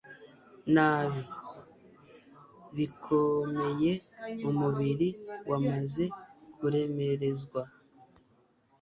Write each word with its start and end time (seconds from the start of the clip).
nabi 0.73 1.21
bikomeye 2.75 3.91
umubiri 4.49 5.09
wamaze 5.49 6.03
kuremerezwa 6.57 7.61